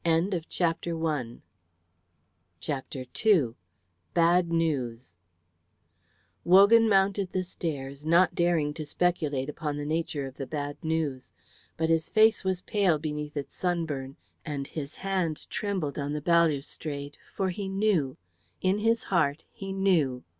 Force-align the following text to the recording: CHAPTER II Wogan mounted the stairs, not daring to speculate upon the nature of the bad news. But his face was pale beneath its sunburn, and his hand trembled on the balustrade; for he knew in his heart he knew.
CHAPTER 0.49 0.89
II 0.89 0.93
Wogan 6.43 6.89
mounted 6.89 7.31
the 7.31 7.43
stairs, 7.43 8.03
not 8.07 8.33
daring 8.33 8.73
to 8.73 8.83
speculate 8.87 9.47
upon 9.47 9.77
the 9.77 9.85
nature 9.85 10.25
of 10.25 10.37
the 10.37 10.47
bad 10.47 10.83
news. 10.83 11.31
But 11.77 11.89
his 11.89 12.09
face 12.09 12.43
was 12.43 12.63
pale 12.63 12.97
beneath 12.97 13.37
its 13.37 13.55
sunburn, 13.55 14.15
and 14.43 14.65
his 14.65 14.95
hand 14.95 15.45
trembled 15.51 15.99
on 15.99 16.13
the 16.13 16.21
balustrade; 16.21 17.19
for 17.35 17.49
he 17.51 17.69
knew 17.69 18.17
in 18.59 18.79
his 18.79 19.03
heart 19.03 19.45
he 19.51 19.71
knew. 19.71 20.23